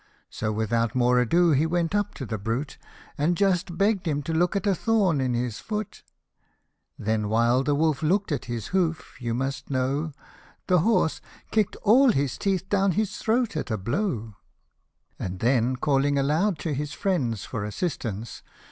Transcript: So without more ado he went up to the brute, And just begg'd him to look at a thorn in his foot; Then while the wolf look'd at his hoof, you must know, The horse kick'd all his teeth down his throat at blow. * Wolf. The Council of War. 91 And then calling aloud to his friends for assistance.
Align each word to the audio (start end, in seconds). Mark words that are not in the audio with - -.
So 0.31 0.51
without 0.51 0.95
more 0.95 1.19
ado 1.19 1.51
he 1.51 1.67
went 1.67 1.93
up 1.93 2.15
to 2.15 2.25
the 2.25 2.39
brute, 2.39 2.79
And 3.19 3.37
just 3.37 3.77
begg'd 3.77 4.07
him 4.07 4.23
to 4.23 4.33
look 4.33 4.55
at 4.55 4.65
a 4.65 4.73
thorn 4.73 5.21
in 5.21 5.35
his 5.35 5.59
foot; 5.59 6.01
Then 6.97 7.29
while 7.29 7.61
the 7.61 7.75
wolf 7.75 8.01
look'd 8.01 8.31
at 8.31 8.45
his 8.45 8.69
hoof, 8.73 9.21
you 9.21 9.35
must 9.35 9.69
know, 9.69 10.11
The 10.65 10.79
horse 10.79 11.21
kick'd 11.51 11.75
all 11.83 12.09
his 12.13 12.39
teeth 12.39 12.67
down 12.67 12.93
his 12.93 13.15
throat 13.17 13.55
at 13.55 13.67
blow. 13.83 14.07
* 14.07 14.07
Wolf. 14.07 14.11
The 14.21 14.25
Council 14.25 14.27
of 14.27 15.19
War. 15.19 15.29
91 15.29 15.31
And 15.31 15.39
then 15.71 15.75
calling 15.75 16.17
aloud 16.17 16.57
to 16.57 16.73
his 16.73 16.93
friends 16.93 17.45
for 17.45 17.63
assistance. 17.63 18.41